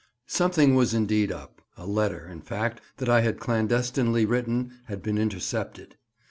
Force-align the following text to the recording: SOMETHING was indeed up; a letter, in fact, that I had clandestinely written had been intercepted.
SOMETHING 0.25 0.73
was 0.73 0.95
indeed 0.95 1.31
up; 1.31 1.61
a 1.77 1.85
letter, 1.85 2.25
in 2.25 2.41
fact, 2.41 2.81
that 2.97 3.07
I 3.07 3.21
had 3.21 3.39
clandestinely 3.39 4.25
written 4.25 4.73
had 4.85 5.03
been 5.03 5.19
intercepted. 5.19 5.95